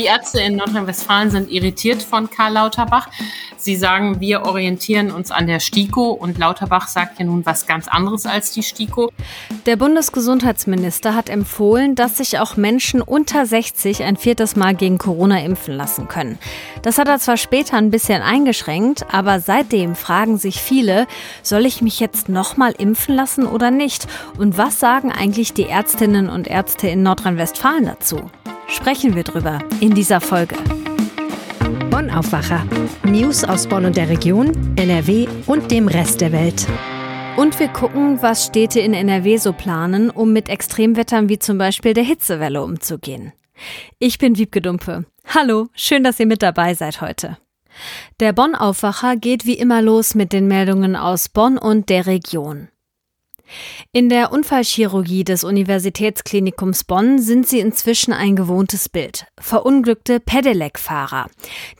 [0.00, 3.10] Die Ärzte in Nordrhein-Westfalen sind irritiert von Karl Lauterbach.
[3.58, 7.86] Sie sagen, wir orientieren uns an der STIKO und Lauterbach sagt ja nun was ganz
[7.86, 9.12] anderes als die STIKO.
[9.66, 15.44] Der Bundesgesundheitsminister hat empfohlen, dass sich auch Menschen unter 60 ein viertes Mal gegen Corona
[15.44, 16.38] impfen lassen können.
[16.80, 21.06] Das hat er zwar später ein bisschen eingeschränkt, aber seitdem fragen sich viele,
[21.42, 24.06] soll ich mich jetzt nochmal impfen lassen oder nicht?
[24.38, 28.30] Und was sagen eigentlich die Ärztinnen und Ärzte in Nordrhein-Westfalen dazu?
[28.70, 30.54] Sprechen wir drüber in dieser Folge.
[31.90, 32.64] Bonn Aufwacher.
[33.04, 36.68] News aus Bonn und der Region, NRW und dem Rest der Welt.
[37.36, 41.94] Und wir gucken, was Städte in NRW so planen, um mit Extremwettern wie zum Beispiel
[41.94, 43.32] der Hitzewelle umzugehen.
[43.98, 45.04] Ich bin Wiebke Dumpe.
[45.26, 47.38] Hallo, schön, dass ihr mit dabei seid heute.
[48.20, 52.68] Der Bonn-Aufwacher geht wie immer los mit den Meldungen aus Bonn und der Region.
[53.92, 59.26] In der Unfallchirurgie des Universitätsklinikums Bonn sind sie inzwischen ein gewohntes Bild.
[59.40, 61.26] Verunglückte Pedelec-Fahrer.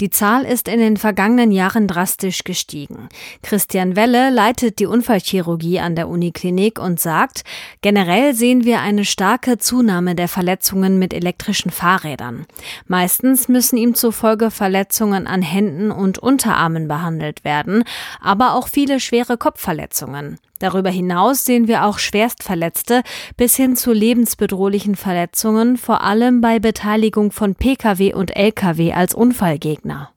[0.01, 3.09] Die Zahl ist in den vergangenen Jahren drastisch gestiegen.
[3.43, 7.43] Christian Welle leitet die Unfallchirurgie an der Uniklinik und sagt,
[7.81, 12.47] generell sehen wir eine starke Zunahme der Verletzungen mit elektrischen Fahrrädern.
[12.87, 17.85] Meistens müssen ihm zufolge Verletzungen an Händen und Unterarmen behandelt werden,
[18.21, 20.39] aber auch viele schwere Kopfverletzungen.
[20.61, 23.03] Darüber hinaus sehen wir auch Schwerstverletzte
[23.37, 30.13] bis hin zu lebensbedrohlichen Verletzungen, vor allem bei Beteiligung von Pkw und Lkw als Unfallgegner.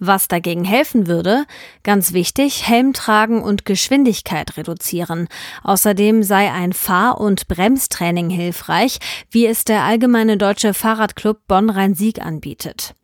[0.00, 1.44] Was dagegen helfen würde,
[1.82, 5.28] ganz wichtig, Helm tragen und Geschwindigkeit reduzieren.
[5.62, 8.98] Außerdem sei ein Fahr- und Bremstraining hilfreich,
[9.30, 12.94] wie es der Allgemeine Deutsche Fahrradclub Bonn-Rhein-Sieg anbietet.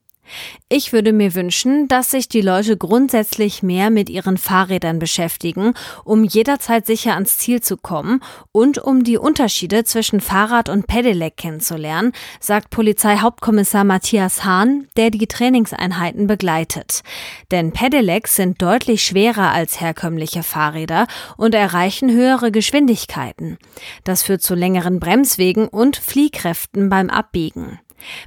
[0.68, 6.24] Ich würde mir wünschen, dass sich die Leute grundsätzlich mehr mit ihren Fahrrädern beschäftigen, um
[6.24, 12.12] jederzeit sicher ans Ziel zu kommen und um die Unterschiede zwischen Fahrrad und Pedelec kennenzulernen,
[12.38, 17.02] sagt Polizeihauptkommissar Matthias Hahn, der die Trainingseinheiten begleitet.
[17.50, 23.58] Denn Pedelecs sind deutlich schwerer als herkömmliche Fahrräder und erreichen höhere Geschwindigkeiten.
[24.04, 27.80] Das führt zu längeren Bremswegen und Fliehkräften beim Abbiegen.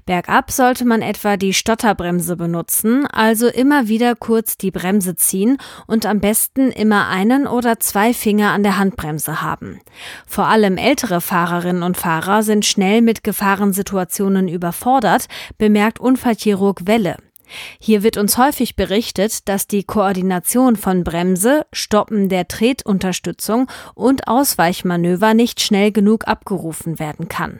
[0.06, 5.58] Bergab sollte man etwa die Stotterbremse benutzen, also immer wieder kurz die Bremse ziehen
[5.88, 9.80] und am besten immer einen oder zwei Finger an der Handbremse haben.
[10.28, 17.18] Vor allem ältere Fahrerinnen und Fahrer sind schnell mit Gefahrensituationen überfordert, bemerkt Unfallchirurg Welle.
[17.80, 25.34] Hier wird uns häufig berichtet, dass die Koordination von Bremse, Stoppen der Tretunterstützung und Ausweichmanöver
[25.34, 27.60] nicht schnell genug abgerufen werden kann.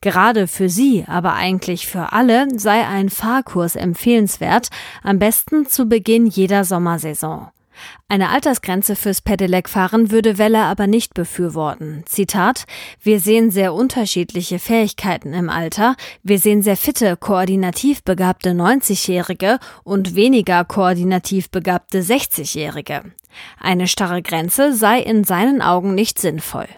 [0.00, 4.68] Gerade für Sie, aber eigentlich für alle, sei ein Fahrkurs empfehlenswert,
[5.02, 7.50] am besten zu Beginn jeder Sommersaison.
[8.08, 12.02] Eine Altersgrenze fürs Pedelec-Fahren würde Weller aber nicht befürworten.
[12.06, 12.66] Zitat:
[13.00, 15.96] Wir sehen sehr unterschiedliche Fähigkeiten im Alter.
[16.22, 23.02] Wir sehen sehr fitte, koordinativ begabte 90-Jährige und weniger koordinativ begabte 60-Jährige.
[23.58, 26.68] Eine starre Grenze sei in seinen Augen nicht sinnvoll.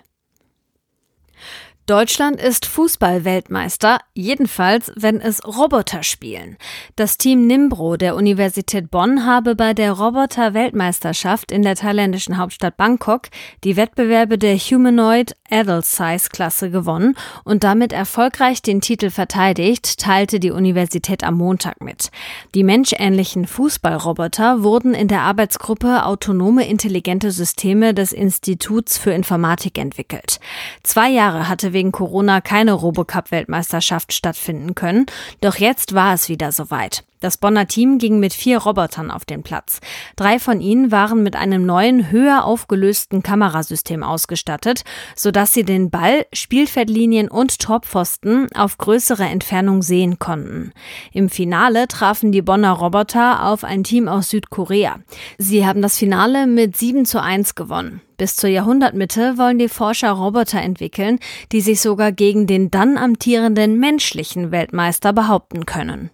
[1.92, 6.56] Deutschland ist Fußballweltmeister, jedenfalls wenn es Roboter spielen.
[6.96, 13.24] Das Team Nimbro der Universität Bonn habe bei der Roboter-Weltmeisterschaft in der thailändischen Hauptstadt Bangkok
[13.62, 17.14] die Wettbewerbe der Humanoid Adult Size Klasse gewonnen
[17.44, 22.10] und damit erfolgreich den Titel verteidigt, teilte die Universität am Montag mit.
[22.54, 30.40] Die menschähnlichen Fußballroboter wurden in der Arbeitsgruppe Autonome intelligente Systeme des Instituts für Informatik entwickelt.
[30.82, 35.06] Zwei Jahre hatte wegen Corona keine Robocup-Weltmeisterschaft stattfinden können,
[35.40, 37.02] doch jetzt war es wieder soweit.
[37.22, 39.78] Das Bonner Team ging mit vier Robotern auf den Platz.
[40.16, 44.82] Drei von ihnen waren mit einem neuen, höher aufgelösten Kamerasystem ausgestattet,
[45.14, 50.72] sodass sie den Ball, Spielfeldlinien und Torpfosten auf größere Entfernung sehen konnten.
[51.12, 54.98] Im Finale trafen die Bonner Roboter auf ein Team aus Südkorea.
[55.38, 58.00] Sie haben das Finale mit 7 zu 1 gewonnen.
[58.16, 61.20] Bis zur Jahrhundertmitte wollen die Forscher Roboter entwickeln,
[61.52, 66.10] die sich sogar gegen den dann amtierenden menschlichen Weltmeister behaupten können.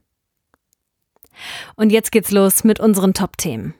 [1.76, 3.74] Und jetzt geht's los mit unseren Top-Themen.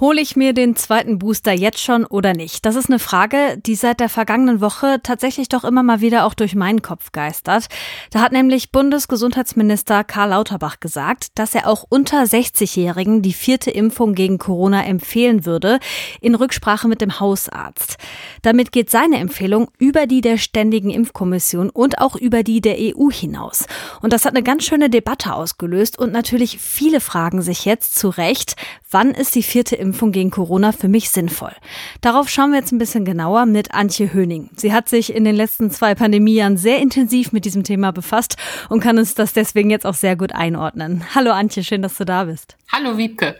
[0.00, 2.64] Hole ich mir den zweiten Booster jetzt schon oder nicht?
[2.64, 6.32] Das ist eine Frage, die seit der vergangenen Woche tatsächlich doch immer mal wieder auch
[6.32, 7.66] durch meinen Kopf geistert.
[8.10, 14.14] Da hat nämlich Bundesgesundheitsminister Karl Lauterbach gesagt, dass er auch unter 60-Jährigen die vierte Impfung
[14.14, 15.78] gegen Corona empfehlen würde,
[16.22, 17.98] in Rücksprache mit dem Hausarzt.
[18.40, 23.10] Damit geht seine Empfehlung über die der Ständigen Impfkommission und auch über die der EU
[23.10, 23.66] hinaus.
[24.00, 28.08] Und das hat eine ganz schöne Debatte ausgelöst und natürlich viele fragen sich jetzt zu
[28.08, 28.56] Recht,
[28.90, 31.52] wann ist die vierte Impfung Impfung gegen Corona für mich sinnvoll?
[32.00, 34.50] Darauf schauen wir jetzt ein bisschen genauer mit Antje Höning.
[34.54, 38.36] Sie hat sich in den letzten zwei Pandemiejahren sehr intensiv mit diesem Thema befasst
[38.68, 41.04] und kann uns das deswegen jetzt auch sehr gut einordnen.
[41.14, 42.56] Hallo Antje, schön, dass du da bist.
[42.72, 43.34] Hallo Wiebke.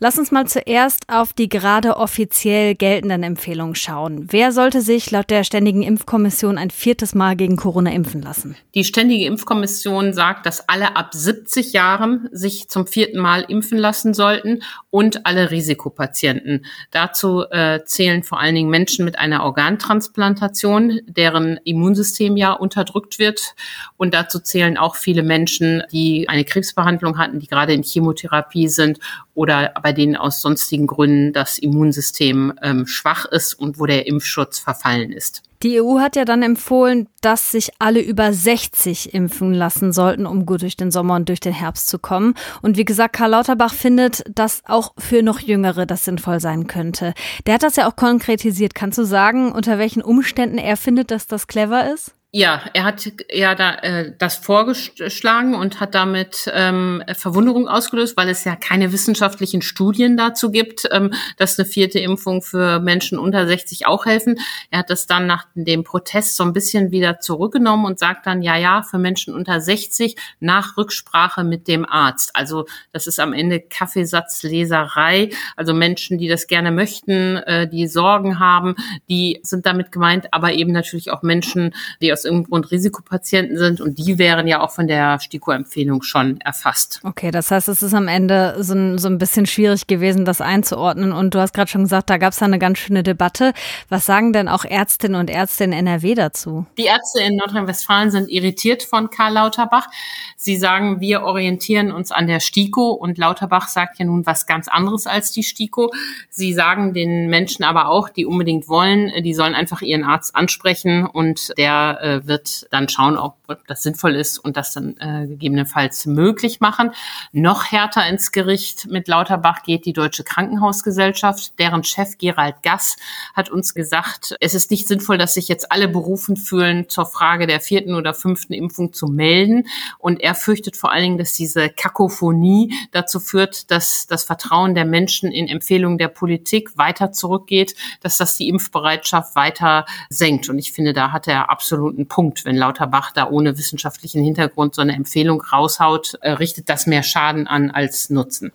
[0.00, 4.26] Lass uns mal zuerst auf die gerade offiziell geltenden Empfehlungen schauen.
[4.30, 8.56] Wer sollte sich laut der Ständigen Impfkommission ein viertes Mal gegen Corona impfen lassen?
[8.74, 14.14] Die Ständige Impfkommission sagt, dass alle ab 70 Jahren sich zum vierten Mal impfen lassen
[14.14, 16.66] sollten und alle Risikopatienten.
[16.90, 23.54] Dazu äh, zählen vor allen Dingen Menschen mit einer Organtransplantation, deren Immunsystem ja unterdrückt wird.
[23.96, 28.98] Und dazu zählen auch viele Menschen, die eine Krebsbehandlung hatten, die gerade in Chemotherapie sind
[29.34, 34.58] oder bei denen aus sonstigen Gründen das Immunsystem ähm, schwach ist und wo der Impfschutz
[34.58, 35.42] verfallen ist.
[35.62, 40.44] Die EU hat ja dann empfohlen, dass sich alle über 60 impfen lassen sollten, um
[40.44, 42.34] gut durch den Sommer und durch den Herbst zu kommen.
[42.60, 47.14] Und wie gesagt, Karl Lauterbach findet, dass auch für noch Jüngere das sinnvoll sein könnte.
[47.46, 48.74] Der hat das ja auch konkretisiert.
[48.74, 52.14] Kannst du sagen, unter welchen Umständen er findet, dass das clever ist?
[52.36, 58.28] Ja, er hat ja da äh, das vorgeschlagen und hat damit ähm, Verwunderung ausgelöst, weil
[58.28, 63.46] es ja keine wissenschaftlichen Studien dazu gibt, ähm, dass eine vierte Impfung für Menschen unter
[63.46, 64.40] 60 auch helfen.
[64.72, 68.42] Er hat das dann nach dem Protest so ein bisschen wieder zurückgenommen und sagt dann,
[68.42, 72.34] ja, ja, für Menschen unter 60 nach Rücksprache mit dem Arzt.
[72.34, 75.30] Also das ist am Ende Kaffeesatzleserei.
[75.54, 78.74] Also Menschen, die das gerne möchten, äh, die Sorgen haben,
[79.08, 81.72] die sind damit gemeint, aber eben natürlich auch Menschen,
[82.02, 86.40] die aus irgendeinem Grund Risikopatienten sind und die wären ja auch von der STIKO-Empfehlung schon
[86.40, 87.00] erfasst.
[87.02, 90.40] Okay, das heißt, es ist am Ende so ein, so ein bisschen schwierig gewesen, das
[90.40, 93.52] einzuordnen und du hast gerade schon gesagt, da gab es eine ganz schöne Debatte.
[93.88, 96.66] Was sagen denn auch Ärztinnen und Ärzte in NRW dazu?
[96.78, 99.88] Die Ärzte in Nordrhein-Westfalen sind irritiert von Karl Lauterbach.
[100.36, 104.68] Sie sagen, wir orientieren uns an der STIKO und Lauterbach sagt ja nun was ganz
[104.68, 105.90] anderes als die STIKO.
[106.28, 111.06] Sie sagen den Menschen aber auch, die unbedingt wollen, die sollen einfach ihren Arzt ansprechen
[111.06, 116.06] und der äh, wird dann schauen, ob das sinnvoll ist und das dann äh, gegebenenfalls
[116.06, 116.90] möglich machen.
[117.32, 121.58] Noch härter ins Gericht mit Lauterbach geht die Deutsche Krankenhausgesellschaft.
[121.58, 122.96] Deren Chef Gerald Gass
[123.34, 127.46] hat uns gesagt, es ist nicht sinnvoll, dass sich jetzt alle berufen fühlen, zur Frage
[127.46, 129.66] der vierten oder fünften Impfung zu melden.
[129.98, 134.84] Und er fürchtet vor allen Dingen, dass diese Kakophonie dazu führt, dass das Vertrauen der
[134.84, 140.48] Menschen in Empfehlungen der Politik weiter zurückgeht, dass das die Impfbereitschaft weiter senkt.
[140.48, 144.74] Und ich finde, da hat er absolut einen Punkt, wenn Lauterbach da ohne wissenschaftlichen Hintergrund
[144.74, 148.52] so eine Empfehlung raushaut, äh, richtet das mehr Schaden an als Nutzen.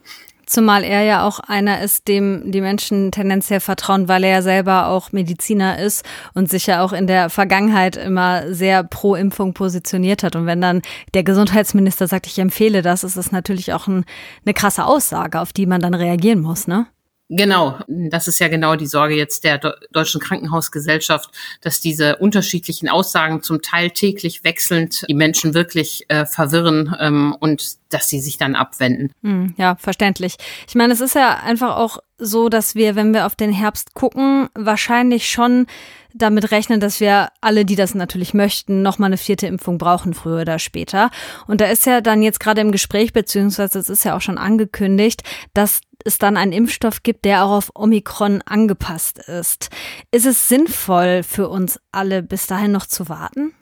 [0.50, 4.88] Zumal er ja auch einer ist, dem die Menschen tendenziell vertrauen, weil er ja selber
[4.88, 6.04] auch Mediziner ist
[6.34, 10.36] und sich ja auch in der Vergangenheit immer sehr pro Impfung positioniert hat.
[10.36, 10.82] Und wenn dann
[11.14, 14.06] der Gesundheitsminister sagt, ich empfehle das, ist es natürlich auch ein,
[14.44, 16.88] eine krasse Aussage, auf die man dann reagieren muss, ne?
[17.32, 19.60] Genau, das ist ja genau die Sorge jetzt der
[19.92, 21.30] Deutschen Krankenhausgesellschaft,
[21.62, 27.78] dass diese unterschiedlichen Aussagen zum Teil täglich wechselnd die Menschen wirklich äh, verwirren ähm, und
[27.90, 29.12] dass sie sich dann abwenden.
[29.22, 30.38] Hm, ja, verständlich.
[30.68, 33.94] Ich meine, es ist ja einfach auch so, dass wir, wenn wir auf den Herbst
[33.94, 35.68] gucken, wahrscheinlich schon
[36.14, 40.16] damit rechnen, dass wir alle, die das natürlich möchten, noch mal eine vierte Impfung brauchen,
[40.16, 41.12] früher oder später.
[41.46, 44.40] Und da ist ja dann jetzt gerade im Gespräch, beziehungsweise es ist ja auch schon
[44.40, 45.22] angekündigt,
[45.54, 49.70] dass es dann einen Impfstoff gibt, der auch auf Omikron angepasst ist.
[50.12, 53.54] Ist es sinnvoll für uns alle bis dahin noch zu warten?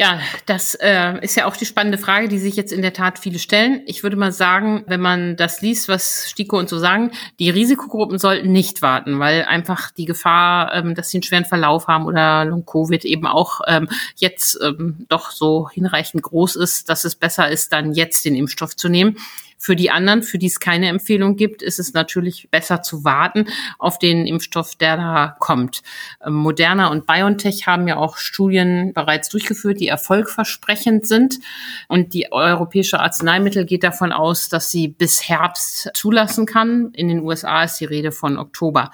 [0.00, 3.18] Ja, das äh, ist ja auch die spannende Frage, die sich jetzt in der Tat
[3.18, 3.82] viele stellen.
[3.84, 8.18] Ich würde mal sagen, wenn man das liest, was Stiko und so sagen, die Risikogruppen
[8.18, 12.46] sollten nicht warten, weil einfach die Gefahr, ähm, dass sie einen schweren Verlauf haben oder
[12.46, 17.74] Long-Covid eben auch ähm, jetzt ähm, doch so hinreichend groß ist, dass es besser ist,
[17.74, 19.18] dann jetzt den Impfstoff zu nehmen.
[19.62, 23.44] Für die anderen, für die es keine Empfehlung gibt, ist es natürlich besser zu warten
[23.78, 25.82] auf den Impfstoff, der da kommt.
[26.24, 31.40] Ähm, Moderna und BioNTech haben ja auch Studien bereits durchgeführt, die erfolgversprechend sind.
[31.88, 36.92] Und die Europäische Arzneimittel geht davon aus, dass sie bis Herbst zulassen kann.
[36.94, 38.90] In den USA ist die Rede von Oktober.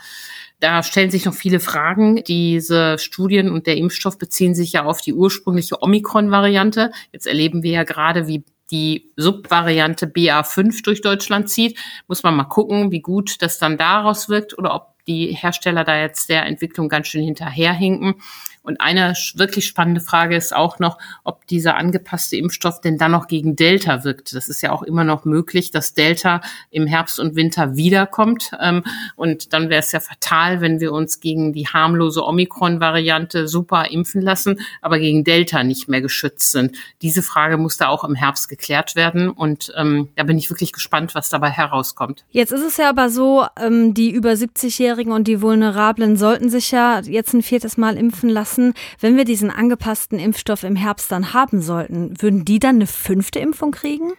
[0.59, 2.25] Da stellen sich noch viele Fragen.
[2.25, 6.91] Diese Studien und der Impfstoff beziehen sich ja auf die ursprüngliche Omikron-Variante.
[7.13, 12.45] Jetzt erleben wir ja gerade, wie die Subvariante BA5 durch Deutschland zieht, muss man mal
[12.45, 16.89] gucken, wie gut das dann daraus wirkt oder ob die Hersteller da jetzt der Entwicklung
[16.89, 18.15] ganz schön hinterherhinken.
[18.67, 23.29] Und eine wirklich spannende Frage ist auch noch, ob dieser angepasste Impfstoff denn dann noch
[23.29, 24.35] gegen Delta wirkt.
[24.35, 28.51] Das ist ja auch immer noch möglich, dass Delta im Herbst und Winter wiederkommt.
[28.61, 28.83] Ähm,
[29.15, 34.21] und dann wäre es ja fatal, wenn wir uns gegen die harmlose Omikron-Variante super impfen
[34.21, 36.77] lassen, aber gegen Delta nicht mehr geschützt sind.
[37.03, 39.31] Diese Frage muss da auch im Herbst geklärt werden.
[39.31, 42.25] Und ähm, da bin ich wirklich gespannt, was dabei herauskommt.
[42.33, 46.73] Jetzt ist es ja aber so, ähm, die über 70-Jährigen und die Vulnerablen sollten sich
[46.73, 48.56] ja jetzt ein viertes Mal impfen lassen.
[49.01, 53.39] Wenn wir diesen angepassten Impfstoff im Herbst dann haben sollten, würden die dann eine fünfte
[53.39, 54.13] Impfung kriegen?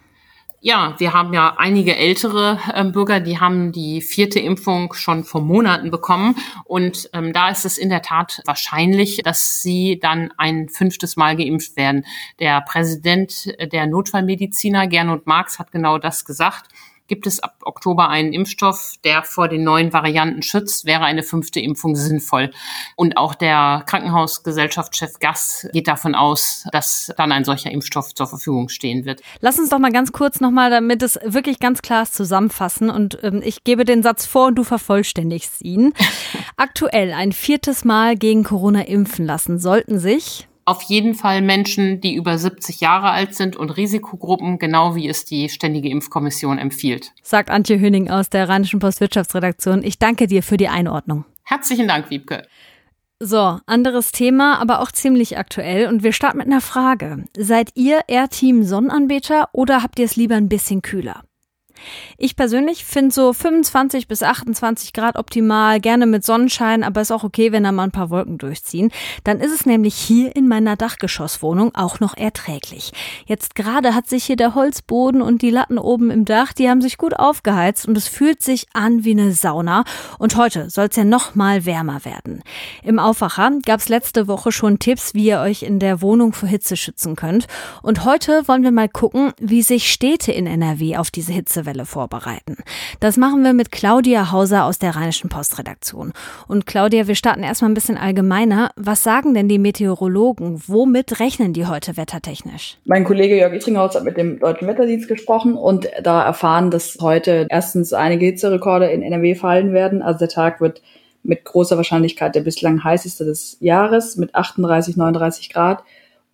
[0.60, 5.42] Ja, wir haben ja einige ältere äh, Bürger, die haben die vierte Impfung schon vor
[5.42, 6.36] Monaten bekommen.
[6.66, 11.36] Und ähm, da ist es in der Tat wahrscheinlich, dass sie dann ein fünftes Mal
[11.36, 12.06] geimpft werden.
[12.40, 16.66] Der Präsident der Notfallmediziner, Gernot Marx, hat genau das gesagt
[17.08, 21.60] gibt es ab Oktober einen Impfstoff, der vor den neuen Varianten schützt, wäre eine fünfte
[21.60, 22.52] Impfung sinnvoll.
[22.96, 28.70] Und auch der Krankenhausgesellschaftschef Gass geht davon aus, dass dann ein solcher Impfstoff zur Verfügung
[28.70, 29.22] stehen wird.
[29.40, 32.90] Lass uns doch mal ganz kurz nochmal, damit es wirklich ganz klar ist, zusammenfassen.
[32.90, 35.94] Und ähm, ich gebe den Satz vor und du vervollständigst ihn.
[36.58, 42.14] Aktuell ein viertes Mal gegen Corona impfen lassen sollten sich auf jeden Fall Menschen, die
[42.16, 47.14] über 70 Jahre alt sind und Risikogruppen, genau wie es die Ständige Impfkommission empfiehlt.
[47.24, 49.82] Sagt Antje Höning aus der Rheinischen Postwirtschaftsredaktion.
[49.82, 51.24] Ich danke dir für die Einordnung.
[51.44, 52.46] Herzlichen Dank, Wiebke.
[53.20, 55.88] So, anderes Thema, aber auch ziemlich aktuell.
[55.88, 57.24] Und wir starten mit einer Frage.
[57.38, 61.24] Seid ihr eher Team Sonnenanbeter oder habt ihr es lieber ein bisschen kühler?
[62.18, 67.24] Ich persönlich finde so 25 bis 28 Grad optimal, gerne mit Sonnenschein, aber ist auch
[67.24, 68.92] okay, wenn da mal ein paar Wolken durchziehen.
[69.24, 72.92] Dann ist es nämlich hier in meiner Dachgeschosswohnung auch noch erträglich.
[73.26, 76.82] Jetzt gerade hat sich hier der Holzboden und die Latten oben im Dach, die haben
[76.82, 79.84] sich gut aufgeheizt und es fühlt sich an wie eine Sauna.
[80.18, 82.42] Und heute soll es ja noch mal wärmer werden.
[82.84, 86.50] Im Aufwacher gab es letzte Woche schon Tipps, wie ihr euch in der Wohnung vor
[86.50, 87.48] Hitze schützen könnt.
[87.82, 91.86] Und heute wollen wir mal gucken, wie sich Städte in NRW auf diese Hitzewelle Hitzewelle
[91.86, 92.58] vorbereiten.
[93.00, 96.14] Das machen wir mit Claudia Hauser aus der Rheinischen Postredaktion.
[96.48, 98.72] Und Claudia, wir starten erstmal ein bisschen allgemeiner.
[98.76, 100.62] Was sagen denn die Meteorologen?
[100.68, 102.78] Womit rechnen die heute wettertechnisch?
[102.86, 107.48] Mein Kollege Jörg Itringhaus hat mit dem Deutschen Wetterdienst gesprochen und da erfahren, dass heute
[107.50, 110.02] erstens einige Hitzerekorde in NRW fallen werden.
[110.02, 110.82] Also der Tag wird
[111.24, 115.84] mit großer Wahrscheinlichkeit der bislang heißeste des Jahres mit 38, 39 Grad.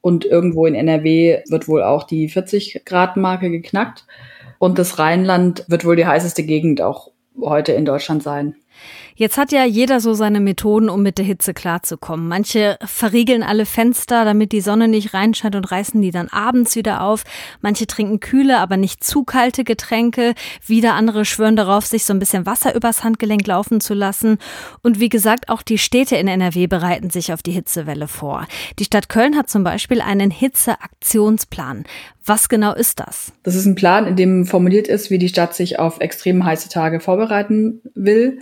[0.04, 4.06] Und irgendwo in NRW wird wohl auch die 40 Grad Marke geknackt.
[4.60, 8.54] Und das Rheinland wird wohl die heißeste Gegend auch heute in Deutschland sein.
[9.16, 12.28] Jetzt hat ja jeder so seine Methoden, um mit der Hitze klarzukommen.
[12.28, 17.02] Manche verriegeln alle Fenster, damit die Sonne nicht reinscheint und reißen die dann abends wieder
[17.02, 17.24] auf.
[17.62, 20.34] Manche trinken kühle, aber nicht zu kalte Getränke.
[20.66, 24.38] Wieder andere schwören darauf, sich so ein bisschen Wasser übers Handgelenk laufen zu lassen.
[24.82, 28.48] Und wie gesagt, auch die Städte in NRW bereiten sich auf die Hitzewelle vor.
[28.80, 31.84] Die Stadt Köln hat zum Beispiel einen Hitzeaktionsplan.
[32.26, 33.34] Was genau ist das?
[33.44, 36.70] Das ist ein Plan, in dem formuliert ist, wie die Stadt sich auf extrem heiße
[36.70, 38.40] Tage vorbereiten will.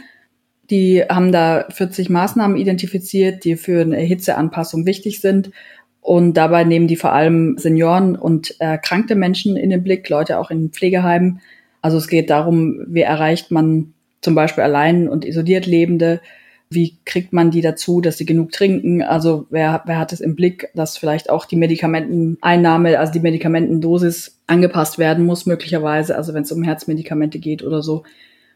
[0.71, 5.51] Die haben da 40 Maßnahmen identifiziert, die für eine Hitzeanpassung wichtig sind.
[5.99, 10.49] Und dabei nehmen die vor allem Senioren und erkrankte Menschen in den Blick, Leute auch
[10.49, 11.41] in Pflegeheimen.
[11.81, 16.21] Also es geht darum, wie erreicht man zum Beispiel allein und isoliert Lebende,
[16.69, 19.01] wie kriegt man die dazu, dass sie genug trinken?
[19.01, 24.39] Also wer, wer hat es im Blick, dass vielleicht auch die Medikamenteneinnahme, also die Medikamentendosis
[24.47, 28.03] angepasst werden muss, möglicherweise, also wenn es um Herzmedikamente geht oder so.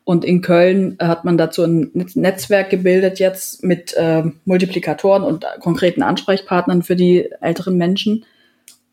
[0.06, 6.04] Und in Köln hat man dazu ein Netzwerk gebildet jetzt mit äh, Multiplikatoren und konkreten
[6.04, 8.24] Ansprechpartnern für die älteren Menschen.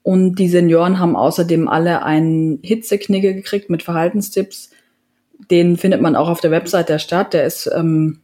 [0.02, 4.70] Und die Senioren haben außerdem alle einen Hitzeknigge gekriegt mit Verhaltenstipps.
[5.50, 7.34] Den findet man auch auf der Website der Stadt.
[7.34, 8.21] Der ist ähm,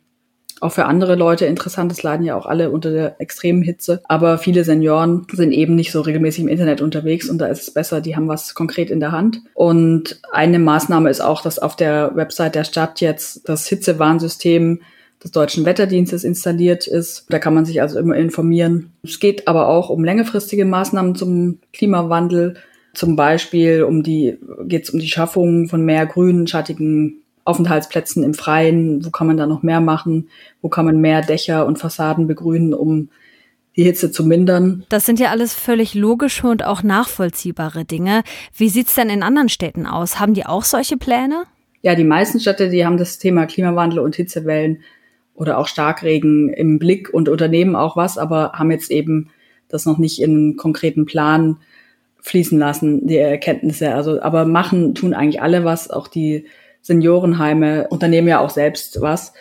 [0.60, 1.92] auch für andere Leute interessant.
[1.92, 4.00] Es leiden ja auch alle unter der extremen Hitze.
[4.08, 7.70] Aber viele Senioren sind eben nicht so regelmäßig im Internet unterwegs und da ist es
[7.72, 9.40] besser, die haben was konkret in der Hand.
[9.54, 14.80] Und eine Maßnahme ist auch, dass auf der Website der Stadt jetzt das Hitzewarnsystem
[15.22, 17.26] des deutschen Wetterdienstes installiert ist.
[17.28, 18.92] Da kann man sich also immer informieren.
[19.02, 22.54] Es geht aber auch um längerfristige Maßnahmen zum Klimawandel.
[22.94, 28.34] Zum Beispiel um die, geht es um die Schaffung von mehr grünen, schattigen Aufenthaltsplätzen im
[28.34, 30.28] Freien, wo kann man da noch mehr machen,
[30.60, 33.08] wo kann man mehr Dächer und Fassaden begrünen, um
[33.76, 34.84] die Hitze zu mindern.
[34.88, 38.22] Das sind ja alles völlig logische und auch nachvollziehbare Dinge.
[38.54, 40.18] Wie sieht's denn in anderen Städten aus?
[40.18, 41.44] Haben die auch solche Pläne?
[41.82, 44.82] Ja, die meisten Städte, die haben das Thema Klimawandel und Hitzewellen
[45.34, 49.30] oder auch Starkregen im Blick und unternehmen auch was, aber haben jetzt eben
[49.68, 51.58] das noch nicht in einen konkreten Plan
[52.20, 53.94] fließen lassen, die Erkenntnisse.
[53.94, 56.46] Also, aber machen tun eigentlich alle was, auch die
[56.82, 59.32] Seniorenheime unternehmen ja auch selbst was.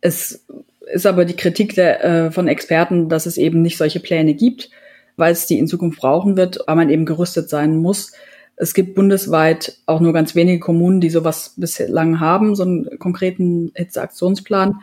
[0.00, 0.44] Es
[0.92, 4.70] ist aber die Kritik der, äh, von Experten, dass es eben nicht solche Pläne gibt,
[5.16, 8.12] weil es die in Zukunft brauchen wird, weil man eben gerüstet sein muss.
[8.56, 13.72] Es gibt bundesweit auch nur ganz wenige Kommunen, die sowas bislang haben, so einen konkreten
[13.74, 14.80] Hitzeaktionsplan.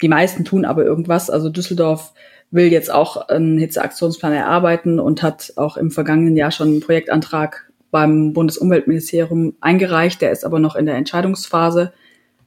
[0.00, 1.28] Die meisten tun aber irgendwas.
[1.28, 2.14] Also Düsseldorf
[2.50, 7.69] will jetzt auch einen Hitzeaktionsplan erarbeiten und hat auch im vergangenen Jahr schon einen Projektantrag
[7.90, 10.20] beim Bundesumweltministerium eingereicht.
[10.22, 11.92] Der ist aber noch in der Entscheidungsphase.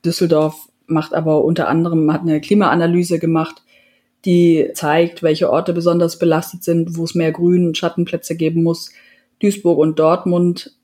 [0.05, 3.63] Düsseldorf macht aber unter anderem, hat eine Klimaanalyse gemacht,
[4.25, 8.91] die zeigt, welche Orte besonders belastet sind, wo es mehr Grün- und Schattenplätze geben muss.
[9.41, 10.75] Duisburg und Dortmund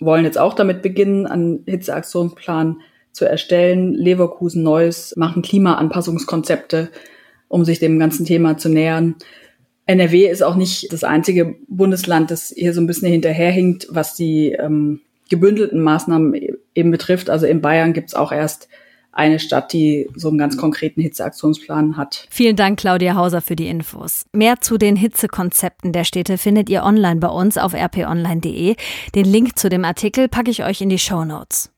[0.00, 2.80] wollen jetzt auch damit beginnen, einen Hitzeaktionsplan
[3.12, 3.94] zu erstellen.
[3.94, 6.90] Leverkusen, Neuss machen Klimaanpassungskonzepte,
[7.48, 9.16] um sich dem ganzen Thema zu nähern.
[9.90, 14.52] NRW ist auch nicht das einzige Bundesland, das hier so ein bisschen hinterherhinkt, was die
[14.52, 17.28] ähm, gebündelten Maßnahmen e-, eben betrifft.
[17.28, 18.68] Also in Bayern gibt's auch erst
[19.10, 22.28] eine Stadt, die so einen ganz konkreten Hitzeaktionsplan hat.
[22.30, 24.26] Vielen Dank, Claudia Hauser, für die Infos.
[24.32, 28.76] Mehr zu den Hitzekonzepten der Städte findet ihr online bei uns auf rponline.de.
[29.16, 31.72] Den Link zu dem Artikel packe ich euch in die Show Notes.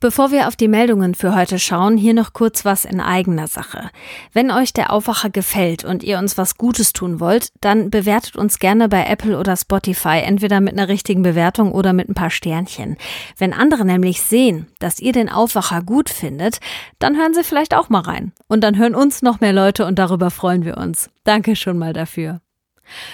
[0.00, 3.90] Bevor wir auf die Meldungen für heute schauen, hier noch kurz was in eigener Sache.
[4.32, 8.58] Wenn euch der Aufwacher gefällt und ihr uns was Gutes tun wollt, dann bewertet uns
[8.58, 12.96] gerne bei Apple oder Spotify, entweder mit einer richtigen Bewertung oder mit ein paar Sternchen.
[13.36, 16.60] Wenn andere nämlich sehen, dass ihr den Aufwacher gut findet,
[16.98, 18.32] dann hören sie vielleicht auch mal rein.
[18.48, 21.10] Und dann hören uns noch mehr Leute und darüber freuen wir uns.
[21.24, 22.40] Danke schon mal dafür.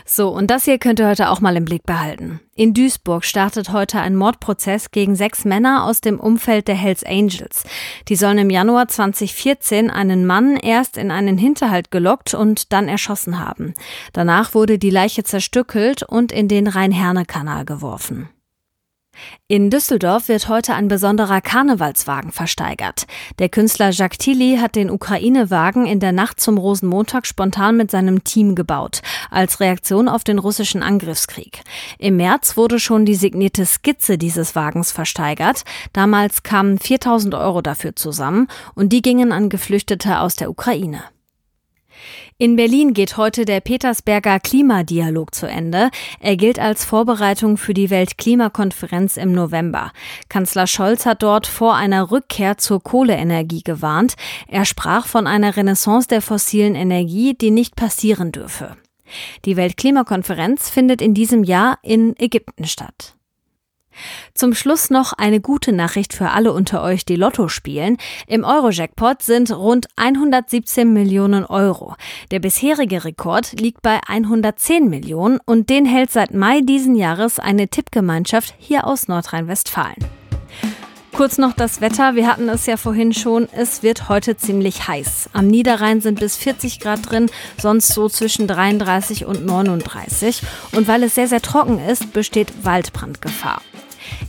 [0.04, 2.40] So, und das hier könnt ihr heute auch mal im Blick behalten.
[2.54, 7.64] In Duisburg startet heute ein Mordprozess gegen sechs Männer aus dem Umfeld der Hells Angels.
[8.08, 13.38] Die sollen im Januar 2014 einen Mann erst in einen Hinterhalt gelockt und dann erschossen
[13.38, 13.74] haben.
[14.12, 18.30] Danach wurde die Leiche zerstückelt und in den Rhein-Herne-Kanal geworfen.
[19.48, 23.06] In Düsseldorf wird heute ein besonderer Karnevalswagen versteigert.
[23.38, 28.24] Der Künstler Jacques Tilly hat den Ukraine-Wagen in der Nacht zum Rosenmontag spontan mit seinem
[28.24, 31.62] Team gebaut, als Reaktion auf den russischen Angriffskrieg.
[31.98, 35.62] Im März wurde schon die signierte Skizze dieses Wagens versteigert.
[35.92, 41.02] Damals kamen 4000 Euro dafür zusammen und die gingen an Geflüchtete aus der Ukraine.
[42.38, 45.88] In Berlin geht heute der Petersberger Klimadialog zu Ende.
[46.20, 49.90] Er gilt als Vorbereitung für die Weltklimakonferenz im November.
[50.28, 54.16] Kanzler Scholz hat dort vor einer Rückkehr zur Kohleenergie gewarnt.
[54.48, 58.76] Er sprach von einer Renaissance der fossilen Energie, die nicht passieren dürfe.
[59.46, 63.15] Die Weltklimakonferenz findet in diesem Jahr in Ägypten statt.
[64.34, 67.96] Zum Schluss noch eine gute Nachricht für alle unter euch, die Lotto spielen.
[68.26, 71.94] Im Euro-Jackpot sind rund 117 Millionen Euro.
[72.30, 77.68] Der bisherige Rekord liegt bei 110 Millionen und den hält seit Mai diesen Jahres eine
[77.68, 80.04] Tippgemeinschaft hier aus Nordrhein-Westfalen.
[81.16, 82.14] Kurz noch das Wetter.
[82.14, 83.48] Wir hatten es ja vorhin schon.
[83.50, 85.30] Es wird heute ziemlich heiß.
[85.32, 90.42] Am Niederrhein sind bis 40 Grad drin, sonst so zwischen 33 und 39.
[90.72, 93.62] Und weil es sehr, sehr trocken ist, besteht Waldbrandgefahr.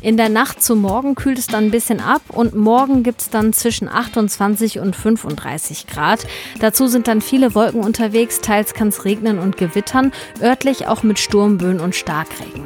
[0.02, 3.30] In der Nacht zu morgen kühlt es dann ein bisschen ab und morgen gibt es
[3.30, 6.26] dann zwischen 28 und 35 Grad.
[6.60, 10.12] Dazu sind dann viele Wolken unterwegs, teils kann es regnen und gewittern,
[10.42, 12.66] örtlich auch mit Sturmböen und Starkregen.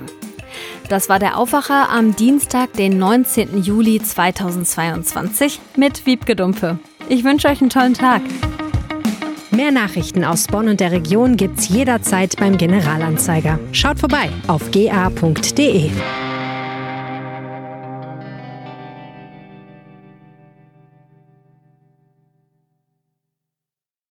[0.89, 3.63] Das war der Aufwacher am Dienstag, den 19.
[3.63, 6.79] Juli 2022 mit Wiebke Dumpe.
[7.07, 8.21] Ich wünsche euch einen tollen Tag.
[9.51, 13.59] Mehr Nachrichten aus Bonn und der Region gibt's jederzeit beim Generalanzeiger.
[13.73, 15.91] Schaut vorbei auf ga.de.